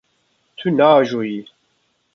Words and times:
Tu 0.57 0.67
naajoyî. 0.77 1.39